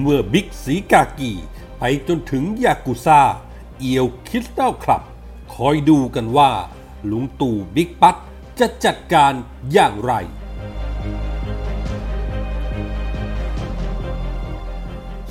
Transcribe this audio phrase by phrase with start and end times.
[0.00, 1.32] เมื่อบิ๊กสีกากี
[1.78, 3.20] ไปจนถึงยากุซ่า
[3.78, 5.02] เอียวคริสตัลคลับ
[5.54, 6.50] คอยดูกันว่า
[7.10, 8.16] ลุงตู่บิ๊กปั๊ด
[8.58, 9.32] จะจัดการ
[9.72, 10.12] อย่างไร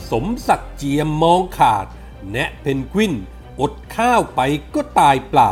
[0.10, 1.86] สมศักดิ์เจียมมองขาด
[2.32, 3.14] แนะเพนกวิน
[3.62, 4.42] อดข้าวไป
[4.74, 5.52] ก็ตายเปล่า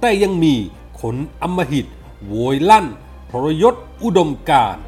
[0.00, 0.54] แต่ยังมี
[1.00, 1.86] คนอมหิต
[2.26, 2.86] โวยลั่น
[3.30, 4.82] ทรยศอุดมการณ์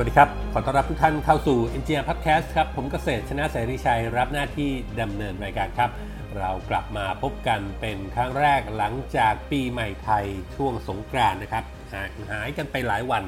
[0.00, 5.90] วัสดีครับ ขอต้อนรับทุกท่านเข้าสู่ Engineer Podcast ครับ ผมเกษตรชนะเสรีชัย รับหน้าที่ดำเนินรายการครับ
[6.38, 10.26] เรากลับมาพบกันเป็นครั้งแรกหลังจากปีใหม่ไทย
[10.56, 13.22] ช่วงสงกรานต์นะครับ หายหายกันไปหลายวัน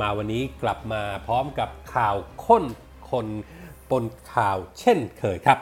[0.00, 2.16] มาวันนี้กลับมาพร้อมกับข่าว
[2.46, 2.64] ข้น
[3.10, 3.26] คน
[3.90, 5.58] ปนข่าวเช่นเคยครับ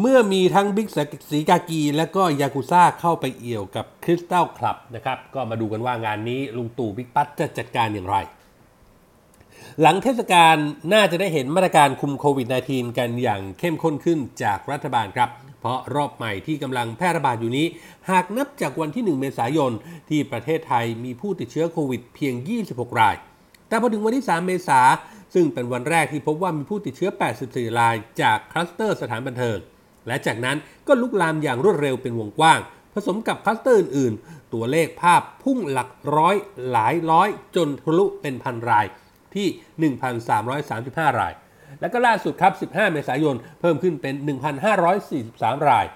[0.00, 0.88] เมื่อมีทั้งบิ๊ก
[1.30, 8.18] สีกากี และก็ยากุซ่าเข้าไปเอี่ยวกับคริสตัลคลับนะครับ ก็มาดูกันว่างานนี้ลุงตู่บิ๊กปั๊ดจะจัดการอย่างไร
[9.82, 10.56] หลังเทศกาล
[10.92, 17.66] น่าจะได้เห็นมาตรการคุมโควิด -19 กันอย่างเข้มข้นขึ้นจากรัฐบาลครับ เพราะรอบใหม่ที่กำลังแพร่ระบาดอยู่นี้
[18.10, 19.72] หากนับจากวันที่ 1 เมษายน
[20.08, 22.34] ที่ประเทศไทยมีผู้ติดเชื้อโควิดเพียง
[22.66, 23.16] 26 ราย
[23.68, 24.80] แต่พอถึงวันที่ 3 เมษา
[25.34, 27.10] ซึ่งเป็นวันแรกที่พบว่ามีผู้ติดเชื้อ
[27.44, 29.58] 84 ราย จากคลัสเตอร์สถานบันเทิง
[30.06, 32.60] และจากนั้นก็ลุกลามอย่างรวดเร็วเป็นวงกว้าง
[32.94, 36.36] ผสมกับคลัสเตอร์อื่นๆ ตัวเลขภาพพุ่งหลักร้อย
[36.70, 38.86] หลายร้อย จนทะลุเป็นพันราย
[39.36, 39.48] ที่
[40.54, 41.32] 1,335 ราย
[41.80, 44.14] แล้วก็ล่าสุดครับ 15 เมษายน เพิ่มขึ้นเป็น
[44.92, 45.86] 1,543 ราย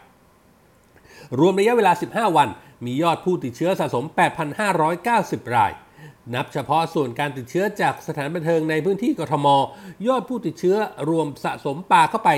[1.39, 2.49] รวมระยะเวลา 15 วัน
[2.85, 4.05] มียอดผู้ติดเชื้อสะสม
[4.81, 5.73] 8,590 ราย
[6.35, 9.47] นับเฉพาะส่วนการติดเชื้อจากสถานบันเทิงในพื้นที่กทม
[10.07, 10.77] ยอดผู้ติดเชื้อ
[11.11, 12.31] รวมสะสมปาเข้าไป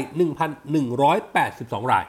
[1.12, 2.04] 1,182 ราย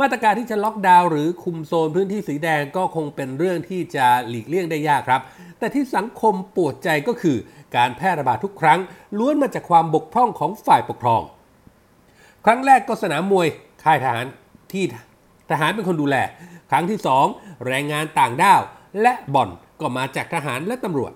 [0.00, 5.20] มาตรการที่จะล็อกดาวน์หรือคุมโซนพื้นที่สีแดงก็คงเป็นเรื่องที่จะหลีกเลี่ยงได้ยากครับ
[5.58, 7.36] แต่ที่สังคมปวดใจก็คือ
[7.76, 8.80] การแพร่ระบาดทุกครั้ง
[9.18, 11.22] ล้วนมาจากความบกพร่องของฝ่ายปกครอง
[12.44, 13.46] ครั้งแรกก็สนามมวย
[13.84, 14.26] ค่ายทหาร
[14.72, 14.84] ที่
[15.50, 16.16] ทหารเป็นคนดูแล
[16.70, 16.98] ครั้งที่
[17.32, 18.60] 2 แรงงานต่างด้าว
[19.02, 21.12] และบ่อนก็มาจากทหารและตำรวจ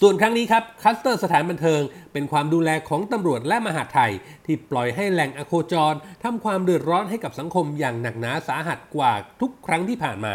[0.00, 1.80] ส่วนครั้งนี้ครับคัสเตอร์สถานบันเทิง
[2.12, 4.12] เป็นความดูแลของตำรวจและมหาดไทย
[4.46, 10.34] ที่ปล่อยให้แหล่งอโคจรทำความเดือดร้อนให้กับสังคมอย่างหนักหนาสาหัสกว่าทุกครั้งที่ผ่านมา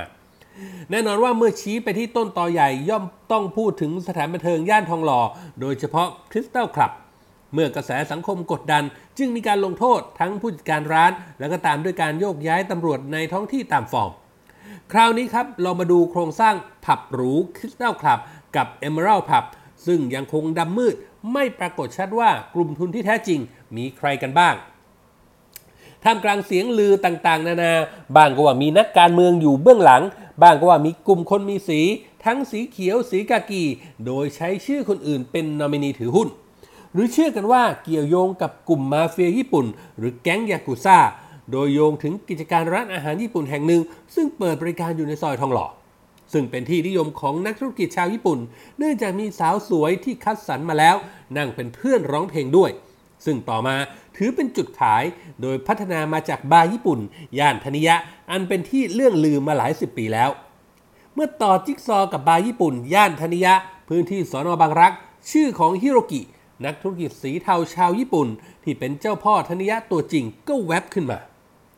[0.89, 5.21] แน่นอนว่าเมื่อชี้ไปที่ต้นตอใหญ่ย่อมต้องพูดถึงสถานบันเทิงย่านทองหล่อ
[5.61, 6.91] โดยเฉพาะคริสตัลคลับ
[7.53, 8.83] เมื่อกระแสสังคมกดดัน
[9.17, 14.11] จึงมีการลงโทษทั้งผู้จัดการร้าน แล้วก็ตามด้วยการโยกย้ายตำรวจในท้องที่ตามฟอร์ม
[14.93, 18.19] คราวนี้ครับเรามาดูโครงสร้างผับหรูคริสตัลคลับ
[18.55, 19.43] กับ Emerald Pub
[19.85, 20.95] ซึ่งยังคงดำมืด
[21.33, 23.39] ไม่ปรากฏชัดว่ากลุ่มทุนที่แท้จริง
[23.75, 24.55] มีใครกันบ้าง
[26.03, 27.73] ท่ามกลางเสียงลือต่างๆ นานา
[28.15, 30.03] บางก็ว่ามีนักการเมืองอยู่เบื้องหลัง
[30.41, 31.81] บางก็ว่ามีกลุ่มคนมีสี
[32.25, 33.63] ทั้งสีเขียวสีกากี
[34.05, 36.29] โดยใช้ชื่อคนอื่นเป็นนอมินีถือหุ้น
[36.93, 39.65] หรือเชื่อกันว่าเกี่ยวโยงกับกลุ่มมาเฟียญี่ปุ่น
[39.97, 40.97] หรือแก๊งยากุซ่า
[41.51, 43.81] โดยโยงถึงกิจการร้านอาหารญี่ปุ่นแห่งหนึ่ง
[44.15, 45.67] ซึ่งเปิดบริการอยู่ในซอยทองหล่อ
[46.33, 48.39] ซึ่งเป็นที่นิยมของนักธุรกิจชาวญี่ปุ่น
[48.77, 50.95] เนื่องจากมีสาวสวยที่คัดสรรมาแล้ว
[51.37, 52.71] นั่งเป็นเพื่อนร้องเพลงด้วย
[53.25, 53.75] ซึ่งต่อมา
[54.17, 55.03] ถือเป็นจุดขาย
[55.41, 56.99] โดยพัฒนามาจากบาร์ญี่ปุ่น
[57.39, 57.95] ย่านธนิยะ
[58.31, 60.29] อันเป็นที่เลื่องลือมาหลายสิบปีแล้ว
[61.13, 63.53] เมื่อต่อจิ๊กซอว์กับบาร์ญี่ปุ่น ย่านธนิยะ
[63.89, 64.93] พื้นที่สอนอบางรัก
[65.31, 66.21] ชื่อของฮิโรกิ
[66.65, 68.27] นักธุรกิจสีเทาชาวญี่ปุ่น
[68.63, 71.19] ที่เป็นเจ้าพ่อธนิยะตัวจริงก็แวบขึ้นมา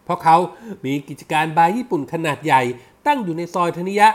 [0.03, 0.37] เพราะเขา
[0.85, 2.61] มีกิจการบาร์ญี่ปุ่นขนาดใหญ่
[3.07, 4.07] ตั้งอยู่ในซอยธนิยะ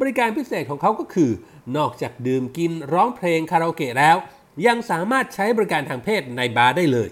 [0.00, 1.30] บริการพิเศษของเขาก็คือ
[1.76, 4.16] นอกจากดื่มกินร้องเพลงคาราโอเกะแล้ว
[4.66, 7.08] ยังสามารถใช้บริการทางเพศในบาร์ได้เลย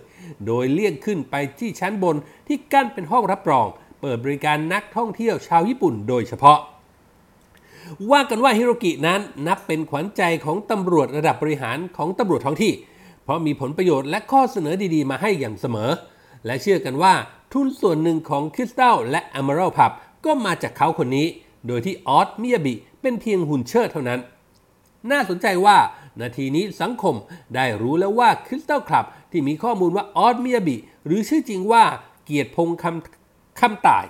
[0.47, 2.17] โดยเลี่ยงขึ้นไปที่ชั้นบน
[2.49, 3.67] ที่กั้นเป็นห้องรับรอง
[4.00, 6.59] เปิดบริการนักท่องเที่ยวชาวญี่ปุ่นโดยเฉพาะ
[8.11, 12.73] ว่ากันว่าฮิโรกินั้นนับเป็นขวัญใจของตำรวจระดับบริหารของตำรวจท้องที่
[13.25, 15.91] เพราะมีผลประโยชน์และข้อเสนอดีๆ มาให้อย่างเสมอ
[16.47, 17.14] และเชื่อกันว่า
[17.53, 19.93] ทุนส่วนหนึ่งของคริสตัลและอ m ม r a l พับ
[20.25, 21.26] ก็มาจากเขาคนนี้
[21.66, 24.20] โดยที่ออสมิยาบิเป็นเพียงหุ่นเชิดเท่านั้น
[25.11, 25.78] น่าสนใจว่า
[26.20, 27.14] นาทีนี้สังคม
[27.55, 30.76] ได้รู้แล้วว่าคริสตัลคลับที่มีข้อมูลว่าออสมิยาบิ
[31.06, 31.84] หรือชื่อจริงว่า
[32.25, 34.05] เกียรติพงษ์คำคำตาย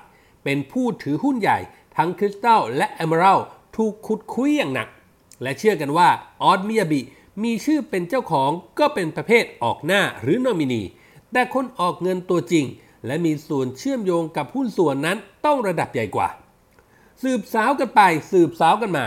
[0.45, 1.59] เป็นผู้ถือหุ้นใหญ่
[1.97, 3.39] ทั้งคริสตัลและอ m ม r a l
[3.77, 4.89] ถูกขุดคุยอย่างหนัก
[5.43, 6.09] และเชื่อกันว่า
[6.43, 7.01] ออสมิยาบิ
[7.43, 10.83] มีชื่อเป็นเจ้าของก็เป็นประเภทออกหน้าหรือนอมินี
[11.33, 12.65] แต่คนออกเงินตัวจริง
[13.07, 16.29] และมีส่วนเชื่อมโยงกับหุ้นส่วนนั้นต้องระดับใหญ่กว่า
[17.25, 18.01] สืบสาวกันไป
[18.33, 19.07] สืบสาวกันมา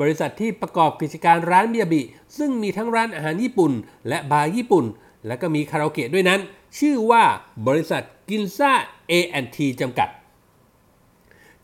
[0.00, 2.02] บริษัทที่ประกอบกิจการร้านมิยบิ
[2.38, 3.72] ซึ่งมีทั้งร้านอาหารญี่ปุ่น
[4.08, 4.84] และบาร์ญี่ปุ่น
[5.26, 6.40] และก็มีคาราโอเกะด้วยนั้น
[6.78, 7.24] ชื่อว่า
[7.66, 8.72] บริษัทกินซ่า
[9.10, 10.08] A&T จำกัด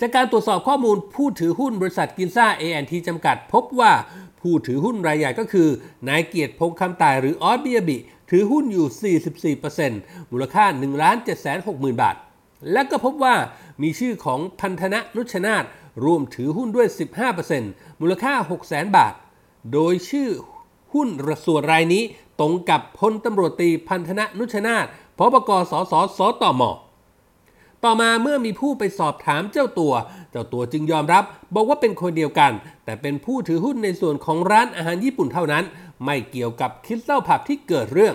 [0.01, 3.93] จากการตรวจสอบข้อมูลผู้ถือหุ้นบริษัทกินซ่า A&T จำกัด พบว่า
[4.41, 5.69] ผู้ถือหุ้นรายใหญ่ก็คือ
[6.09, 7.97] นายเกียรติพงคำตายหรือออสเบียบิ
[8.31, 9.15] ถือหุ้นอยู่
[9.75, 12.17] 44%มูลค่า 1 7 6 0 0 0 0 บาท
[12.73, 13.35] และก็พบว่า
[13.83, 15.65] มีชื่อของพันธนะนุชนาธ
[16.05, 16.89] ร่วมถือหุ้นด้วย
[17.45, 19.15] 15%มูลค่า 6 0 0 0 0 0 บาท
[19.73, 20.31] โดยชื่อ
[20.95, 22.03] หุ้นระส่วนรายนี้
[22.41, 24.87] ตรงกับพลตำรวจตีพันธนะนุชนาธ
[25.19, 26.63] พบกสสสตม
[27.85, 29.95] ต่อมาเมื่อมีผู้ไปสอบถามเจ้าตัว
[30.31, 31.25] เจ้าตัวจึงยอมรับ
[31.55, 32.53] บอกว่าเป็นคนเดียวกัน
[32.85, 35.65] แต่เป็นผู้ถือหุ้นในส่วนของร้านอาหารญี่ปุ่นเท่านั้น
[36.05, 38.15] ไม่เกี่ยวกับคิสเล้าผับที่เกิดเรื่อง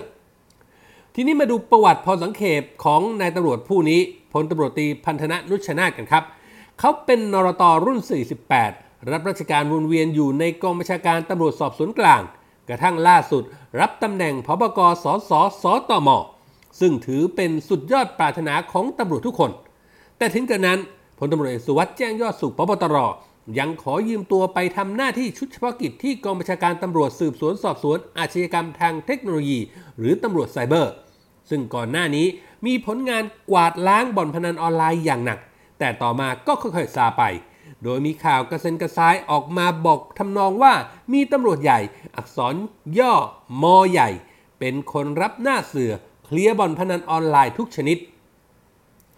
[1.15, 4.01] ทีนี้มาดูประวัติพอสังเขปของนายตำรวจผู้นี้
[4.33, 6.24] พลตำรวจตีพันธนะนุชนาธกันครับ
[6.80, 8.00] เขาเป็นนรตรุ่น
[8.56, 12.22] 48 รับราชการวนเวียนอยู่ในกองบัญชาการตำรวจสอบสวนกลาง
[12.70, 13.44] กระทั่งล่าสุด
[13.80, 15.31] รับตำแหน่งพบกสส
[15.64, 16.10] สตม
[16.80, 19.52] ซึ่งถือเป็นสุดยอดปรารถนาของตำรวจทุกคน
[20.18, 20.80] แต่ถึงกระนั้น
[21.18, 22.98] พลตำรวจเอกสุวัสด์แจ้งยอดสุขพบตร
[23.60, 29.60] ยังขอยืมตัวไปทำหน้าที่ชุดเฉพาะกิจที่กองบัญชาการตำรวจสืบสวนสอบสวนอาชญากรรมทางเทคโนโลยี
[29.98, 30.94] หรือตำรวจไซเบอร์
[31.50, 32.26] ซึ่งก่อนหน้านี้
[32.66, 35.40] มีผลงานกวาดล้างบ่อนพนันออนไลน์อย่างหนัก
[35.83, 37.24] แต่ต่อมาก็ค่อยๆซาไป
[37.83, 40.74] โดยมีข่าวกระเซ็นกระซ้ายออกมาบอกทำนองว่า
[41.13, 41.80] มีตำรวจใหญ่
[42.15, 42.56] อักษร
[43.00, 43.13] ย่อ
[43.63, 44.09] มอใหญ่
[44.59, 45.91] เป็นคนรับหน้าเสือ
[46.25, 47.97] เคลียร์บอนพนันออนไลน์ทุกชนิด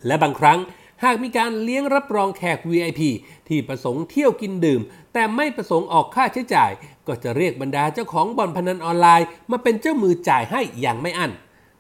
[0.06, 0.60] และบางครั้ง
[1.04, 3.02] หากมีการเลี้ยงรับรองแขก VIP
[3.48, 4.82] ที่ประสงค์เที่ยวกินดื่ม
[5.14, 6.72] แต่ไม่ประสงค์ออกค่าใช้จ่าย
[7.08, 11.32] ก็จะเรียกบรรดาเจ้าของบ่อนพนันออนไลน์ มาเป็นเจ้ามือจ่ายให้อย่างไม่อั้น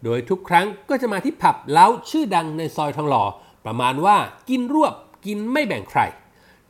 [0.03, 3.23] โดยทุกครั้งก็จะมาที่ผับเล้าชื่อดังในซอยทองหล่อ
[3.65, 4.17] ประมาณว่า
[4.49, 4.93] กินรวบ
[5.25, 6.01] กินไม่แบ่งใคร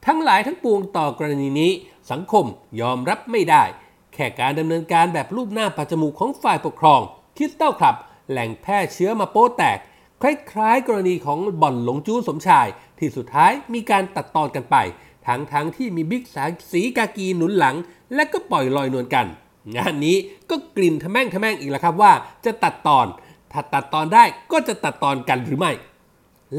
[0.05, 1.71] ทั้งหลายทั้งปวงต่อกรณีนี้
[2.11, 2.45] สังคม
[2.81, 3.63] ยอมรับไม่ได้
[4.13, 7.01] แค่การดำเนินการแบบรูปหน้าปัจจมูกของฝ่ายปกครอง
[7.37, 7.95] คิสเต้าคลับ
[8.29, 9.79] แหล่งแพร่เชื้อมาโป๊แตก
[10.21, 10.23] ค
[10.57, 12.67] ล้ายๆ กรณีของบ่อนหลงจู้สมชาย
[12.99, 14.75] ที่สุดท้ายมีการตัดตอนกันไป
[15.27, 17.75] ทั้งๆทที่มีบิ๊กสาสีกากีหนุนหลัง
[18.15, 19.25] และก็ปล่อยลอยนวลกัน
[19.75, 20.17] งานนี้
[20.49, 22.13] ก็กลิ่นทะแม่งทะแม่งอีกแล้วครับว่า
[22.45, 23.07] จะตัดตอน
[23.51, 25.71] ถ้าตัดตอนได้ก็จะตัดตอนกันหรือไม่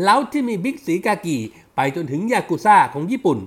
[0.04, 1.38] แล้วที่มีบิ๊กสีกากี
[1.76, 3.38] ไปจนถึงยากุซ่าของญี่ปุ่น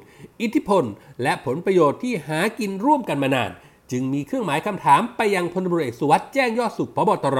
[0.41, 0.83] อิทธิพล
[1.23, 3.51] และผลประโยชน์ที่หากินร่วมกันมานาน
[3.91, 7.39] จึงมีเครื่องหมายคำถามไปยังพลตรเอกสุวัสด์แจ้งยอดสุขพบตร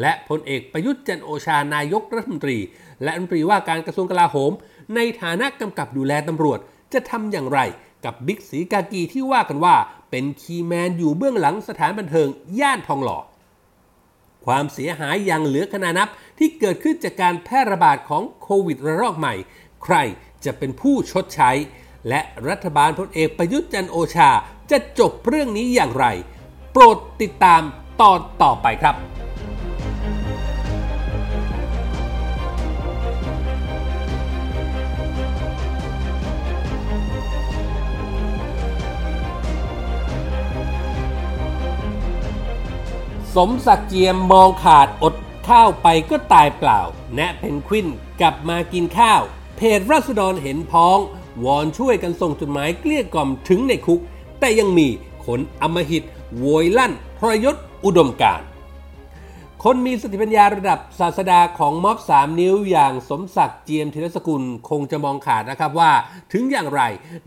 [0.00, 2.58] และพลเอกประยุทธ์จันโอชานายกรัฐมนตรี
[3.02, 4.52] และรัฐมนตรีว่าการกระทรวงกลาโหม
[4.94, 6.58] ในฐานะกำกับดูแลตำรวจ
[6.92, 7.60] จะทำอย่างไร
[8.04, 9.76] กับบิ๊กสีกากีที่ว่ากันว่า
[10.10, 12.28] เป็นคีแมนอยู่เบื้องหลังสถานบันเทิง
[12.60, 13.18] ย่านทองหล่อ
[14.48, 16.08] ความเสียหายอย่างเหลือขนานับ
[16.38, 19.34] ที่เกิดขึ้นจากการแพร่ระบาดของโควิดระลอกใหม่
[19.84, 19.96] ใคร
[20.44, 21.50] จะเป็นผู้ชดใช้
[22.08, 24.30] และรัฐบาลพลเอกประยุทธ์จันโอชา
[24.70, 26.06] จะจบเรื่องนี้อย่างไร
[26.72, 27.62] โปรดติดตาม
[28.00, 29.17] ตอนต่อไปครับ
[43.42, 45.14] สมศักดิ์เจียมมองขาดอด
[45.48, 46.80] ข้าวไปก็ตายเปล่า
[47.14, 47.88] แนะเพนควิน
[48.20, 49.22] กลับมากินข้าว
[49.56, 50.98] เพจรัศดรเห็นพ้อง
[51.44, 54.00] วอนช่วยกันส่งจดหมายเกลี้ยกล่อมถึงในคุก
[54.40, 54.88] แต่ยังมี
[55.24, 56.04] คนอมหิต
[56.38, 58.46] โวยลั่นพรยศอุดมการ์
[59.64, 65.92] คนมีสติปัญญาระดับศาสดาของม็อบ 3 นิ้วอย่างสมศักดิ์เจียมธีรสกุลคงจะมองขาดนะครับว่า
[66.32, 66.80] ถึงอย่างไร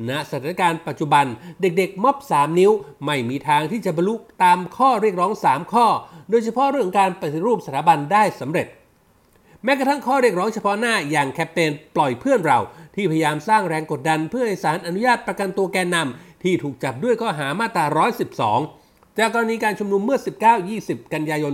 [0.10, 1.26] ณสถานการณ์ปัจจุบัน
[1.62, 2.72] เด็กๆม็อบ 3 นิ้ว
[3.06, 5.86] ไม่มีทางที่จะบรรลุตามข้อเรียกร้อง 3 ข้อ
[6.30, 8.68] โดยเฉพาะเรื่องการปฏิรูปสถาบันได้สำเร็จ
[9.64, 12.60] แม้กระทั่งข้อเรียกร้องเฉพาะหน้าอย่างแคมเปญปล่อยเพื่อนเรา
[12.96, 18.81] ที่พยายามสร้างแรงกดดันเพื่อให้ศาลอนุญาตประกันตัวแกนนำที่ถูกจับด้วยข้อหามาตรา112
[19.18, 20.20] จากกรณีการชุมนุมเมื่อ
[20.66, 21.52] 19-20 กันยายน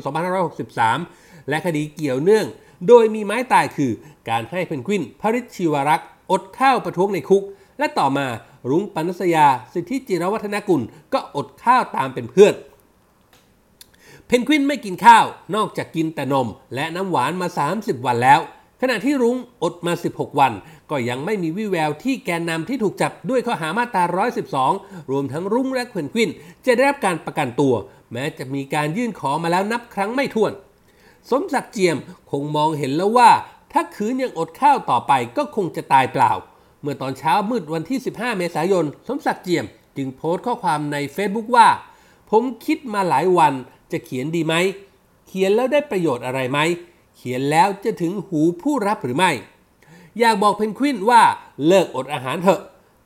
[0.73, 2.45] 2563 และคดีเกี่ยวเนื่อง
[2.87, 3.91] โดยมีไม้ตายคือ
[4.29, 7.43] การให้เพนกวินพริชชีวรักษ์อดข้าวประท้วงในคุก
[7.79, 8.27] และต่อมา
[8.69, 10.81] รุ้งปนัสยา สิทธิจิรวัฒนกุล
[11.13, 12.53] ก็อดข้าวตามเป็นเพื่อน
[14.27, 17.47] เพนกวินไม่กินข้าวนอกจากกินแต่นม และน้ำหวานมา
[17.77, 18.39] 30 วันแล้ว
[18.81, 20.53] ขณะที่รุ้งอดมา 16 วัน
[20.89, 24.03] ก็ยังไม่มีวี่แววที่แกนนำที่ถูกจับด้วยข้อหามาตรา
[24.57, 26.29] 112 รวมทั้งรุ้งและเพนกวิน
[26.65, 27.73] จะได้รับการประกันตัว
[28.11, 30.51] แม้จะมีการยื่นขอมาแล้วนับครั้งไม่ถ้วน
[31.29, 31.97] สมศักดิ์เจียม
[32.31, 33.29] คงมองเห็นแล้วว่า
[33.73, 36.31] ถ้าคืนยังอดข้าวต่อไปก็คงจะตายเปล่า
[36.81, 39.65] เมื่อตอนเช้ามืดวันที่ 15 เมษายน สมศักดิ์เจียม
[39.97, 41.67] จึงโพสต์ข้อความใน Facebook ว่า
[42.31, 43.53] ผมคิดมาหลายวัน
[43.91, 44.55] จะเขียนดีไหม
[45.27, 46.59] เขียนแล้วได้ประโยชน์อะไรไหม
[47.17, 49.31] เขียนแล้วจะถึงหูผู้รับหรือไม่
[50.19, 51.23] อยากบอกเพนกวินว่า
[51.67, 52.61] เลิกอดอาหารเถอะ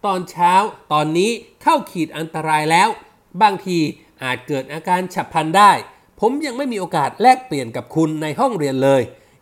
[0.06, 0.54] ตอนเช้า
[0.94, 2.90] ตอนนี้เข้าขีดอันตรายแล้ว
[3.42, 3.78] บางที
[4.24, 5.72] อาจเกิดอาการฉับพลันได้
[6.20, 9.02] ผมยังไม่มีโอกาสแลกเปลี่ยนกับคุณในห้องเรียนเลย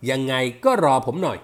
[0.10, 0.34] ยังไง
[0.66, 1.38] ก็รอผมหน่อย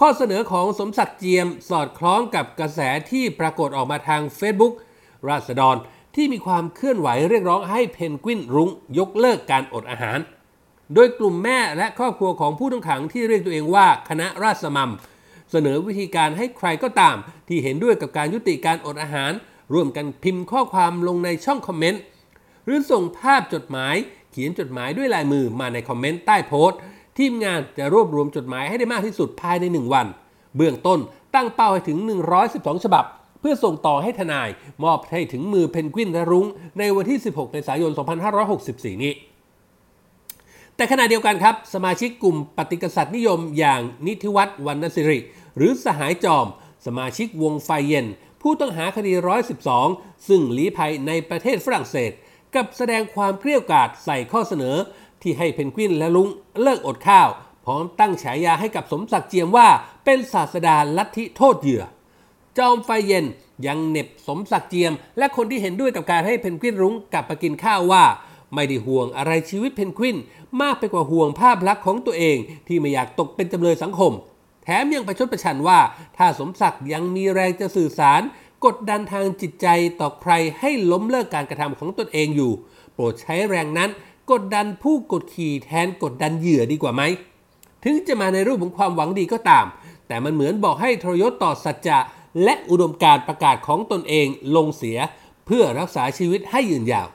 [0.00, 2.80] ข้อเสนอของสมศักดิ์เจียมสอดคล้องกับกระแส
[3.10, 4.74] ที่ปรากฏออกมาทาง Facebook
[5.28, 5.76] ราษฎร
[6.14, 10.18] ที่มีความเคลื่อนไหวเรียกร้องให้เพนกวินรุ้งยกเลิกการอดอาหาร
[10.94, 14.90] โดยกลุ่มแม่และครอบครัวของผู้ต้องขังที่เรียกตัวเองว่าคณะราษมัม
[15.50, 17.16] เสนอวิธีการให้ใครก็ตาม
[17.48, 19.32] ที่เห็นด้วยกับการยุติการอดอาหาร
[19.74, 22.02] ร่วมกันพิมพ์ข้อความลงในช่องคอมเมนต์
[22.64, 23.94] หรือส่งภาพจดหมาย
[24.30, 26.78] เขียนจดหมายด้วยลายมือมาในคอมเมนต์ใต้โพสต์
[27.18, 30.06] ทีมงานจะรวบรวมจดหมายให้ได้มากที่สุดภายใน 1 วัน
[30.56, 30.98] เบื้องต้น
[31.34, 31.98] ตั้งเป้าให้ถึง
[32.40, 33.04] 112 ฉบับ
[33.40, 34.48] เพื่อส่งต่อให้ทนาย
[34.84, 36.46] มอบให้ถึงมือเพนกวินและรุ้ง
[36.78, 37.90] ในวันที่ 16 เมษายน
[38.46, 39.12] 2564 นี้
[40.76, 45.18] แต่ขณะเดียวกันครับ สมาชิกกลุ่มปฏิกษัตริย์นิยมอย่างนิติวัฒน์วรรณสิริ
[45.56, 46.46] หรือสหายจอม
[46.86, 48.06] สมาชิกวงไฟเย็น
[48.42, 49.12] ผู้ต้องหาคดี
[49.70, 52.10] 112 ซึ่งลี้ภัยในประเทศฝรั่งเศส
[52.54, 54.76] กับแสดงความเกลี้ยกล่อมใส่ข้อเสนอ
[55.22, 56.28] ที่ให้เพนกวินและลุง
[56.62, 57.28] เลิกอดข้าว
[57.64, 59.68] พร้อมตั้งฉายาให้กับสมศักดิ์เจียมว่า
[60.04, 61.84] เป็นศาสดาลัทธิโทษเหยื่อ
[62.58, 63.24] จอมไฟเย็น
[63.66, 68.04] ยังเน็บสมศักดิ์เจียม และคนที่เห็นด้วยกับการให้เพนกวินรุ้งกลับมากินข้าวว่า
[68.54, 70.16] ไม่ได้ห่วงอะไรชีวิตเพนกวิน
[70.60, 72.36] มากไปกว่าห่วงภาพลักษณ์ของตัวเอง
[72.68, 74.12] ที่ไม่อยากตกเป็นจำเลยสังคม
[74.62, 75.80] แถมยังประชดประชันว่า
[76.16, 78.22] ถ้าสมศักดิ์ยังมีแรงจะสื่อสาร
[78.64, 79.66] กดดันทางจิตใจ
[80.00, 82.52] ต่อใครให้ล้มเลิกการกระทำของตนเองอยู่
[82.94, 83.90] โปรดใช้แรงนั้น
[84.30, 87.02] กดดันผู้กดขี่แทนกดดันเหยื่อดีกว่าไหม
[87.84, 89.66] ถึงจะมาในรูปของความหวังดีก็ตาม
[90.08, 91.98] แต่มันเหมือนบอกให้ทรยศต่อสัจจะ
[92.44, 94.26] และอุดมการประกาศของตนเอง
[94.56, 94.98] ลงเสีย
[95.46, 97.08] เพื่อรักษาชีวิตให้ยืนยาว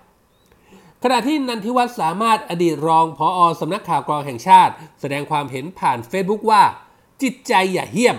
[1.03, 6.63] ขณะที่นันทิวัฒน์สามารถอดีตรองผอ.สำนักข่าวกรองแห่งชาติ แสดงความเห็นผ่านเฟซบุ๊กว่า
[7.21, 8.17] จิตใจอย่าเหี้ยม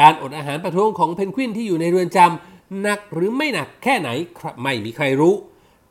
[0.00, 4.08] การอดอาหารประท้วงของเพนกวินที่อยู่ในเรือนจำหนักหรือไม่หนักแค่ไหน
[4.62, 5.34] ไม่มีใครรู้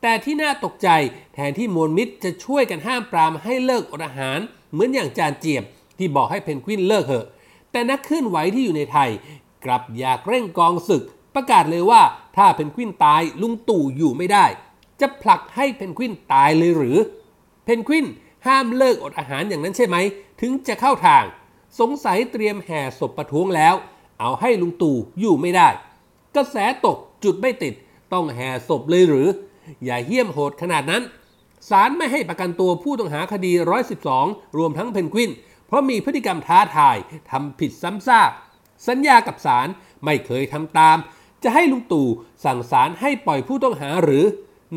[0.02, 0.90] แต่ที่น่าตกใจ
[1.34, 4.40] แทนที่มวลมิตรจะช่วยกันห้ามปรามให้เลิกอดอาหาร
[4.72, 5.64] เหมือนอย่างจารย์เจียม
[5.98, 7.26] ที่บอกให้เพนกวินเลิกเถอะ
[7.72, 9.10] แต่นักเคลื่อนไหวที่อยู่ในไทย
[9.66, 11.04] กลับอยากเร่งกองศึก
[11.36, 12.02] ประกาศเลยว่า
[12.38, 14.46] ถ้าเพนกวินตายลุงตู่อยู่ไม่ได้
[15.02, 16.98] จะผลักให้เพนกวินตายเลยหรือ
[17.66, 18.06] เพนกวิน
[18.48, 19.98] ห้ามเลิกอดอาหารอย่างนั้นใช่ไหม
[20.42, 21.24] ถึงจะเข้าทาง
[21.80, 23.76] สงสัยเตรียมแห่ศพประท้วงแล้ว
[24.20, 25.70] เอาให้ลุงตู่อยู่ไม่ได้
[26.36, 27.74] กระแสตกจุดไม่ติด
[28.14, 29.28] ต้องแห่ศพเลยหรือ
[29.86, 31.04] อย่าเหี้ยมโหดขนาดนั้น
[31.70, 33.52] ศาลไม่ให้ประกันตัวผู้ต้องหาคดี
[34.06, 35.32] 112 รวมทั้งเพนกวิน
[35.68, 36.98] เพราะมีพฤติกรรมท้าทาย
[37.32, 38.32] ทำผิดซ้ำซาก
[38.88, 39.68] สัญญากับศาล
[40.06, 40.98] ไม่เคยทำตาม
[41.44, 42.08] จะให้ลุงตู่
[42.46, 44.26] สั่งศาลให้ปล่อยผู้ต้องหาหรือ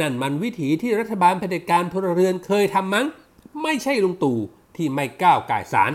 [0.00, 3.06] นั่นมันวิถีที่รัฐบาลเผด็จการพลเรือนเคยทำมั้ง
[3.62, 4.38] ไม่ใช่ลุงตู่
[4.76, 5.92] ที่ไม่ก้าวก่ายศาล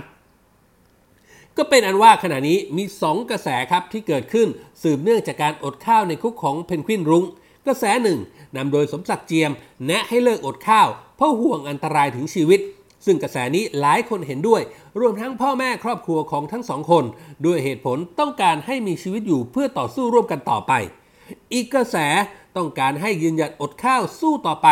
[1.58, 4.48] ก็เป็นอันว่าขณะนี้มี 2 กระแสครับที่เกิดขึ้น
[4.82, 7.26] สืบเนื่องจากการอดข้าวในคุกของเพนกวินรุง้ง
[7.66, 8.20] กระแสหนึ่ง
[8.56, 9.52] นำโดยสมศักดิ์เจียม
[9.86, 10.88] แนะให้เลิกอดข้าว
[11.18, 12.60] เพราะห่วงอันตรายถึงชีวิต
[13.06, 14.62] ซึ่งกระแสนี้หลายคนเห็นด้วย
[15.00, 17.04] รวมทั้งพ่อแม่ครอบครัวของทั้งสองคน
[17.46, 20.74] ด้วยเหตุผลต้องการให้มีชีวิตอยู่เพื่อต่อสู้ร่วมกันต่อไป
[21.54, 21.98] อีกกระแส
[22.56, 24.68] ต้องการให้ยืนหยัดอดข้าวสู้ต่อไป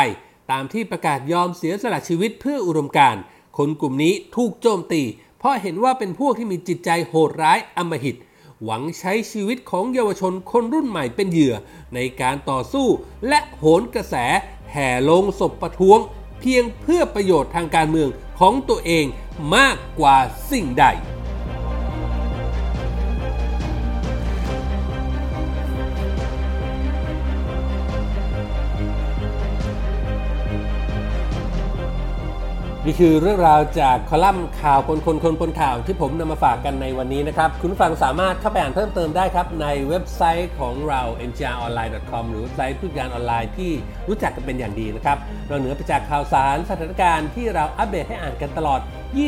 [0.52, 3.16] ตามที่ประกาศยอมเสียสละชีวิตเพื่ออุดมการ
[3.58, 5.02] คนกลุ่มนี้ถูกโจมตี
[5.40, 8.16] เพราะเห็นว่าเป็นพวกที่มีจิตใจโหดร้ายอำมหิต
[8.64, 11.56] หวังใช้ชีวิตของเยาวชนคนรุ่นใหม่เป็นเหยื่อ
[11.96, 12.88] ในการต่อสู้
[13.28, 14.16] และโหนกระแส
[14.72, 16.00] แห่ลงศพประท้วง
[16.40, 18.10] เพียงเพื่อประโยชน์ทางการเมือง
[18.40, 19.06] ของตัวเอง
[19.56, 20.18] มากกว่า
[20.52, 20.86] สิ่งใด
[32.88, 43.72] นี่คือเรื่องราวจากคอลัมน์ข่าวคนคนคนคนข่าวที่ผมนำมาฝากกันในวันนี้นะครับ คุณฟังสามารถเข้าไปอ่านเพิ่มเติมได้ครับ ในเว็บไซต์ของเรา ngronline.com หรือเว็บไซต์ผู้การออนไลน์ที่
[44.08, 48.80] รู้จักกันเป็นอย่างดีนะครับเราเหนือไปจากข่าวสารสถานการณ์ที่เราอัปเดตให้อ่านกันตลอด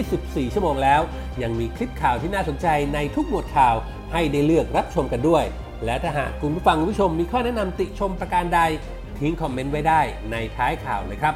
[0.03, 1.01] 24 ชั่วโมงแล้ว
[1.41, 3.75] ยังมีคลิปข่าวที่น่าสนใจในทุกหมวดข่าว
[4.13, 5.43] ให้ได้เลือกรับชมกันด้วย
[5.85, 8.59] และถ้าหากคุณผู้ฟังผู้ชมมีข้อแนะนำติชมประการใด
[9.19, 11.35] ทิ้งคอมเมนต์ไว้ได้ในท้ายข่าวเลยครับ